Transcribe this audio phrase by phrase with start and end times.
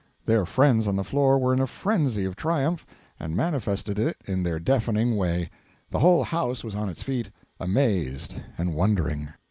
[0.25, 2.87] Their friends on the floor were in a frenzy of triumph,
[3.19, 5.51] and manifested it in their deafening way.
[5.91, 9.27] The whole House was on its feet, amazed and wondering.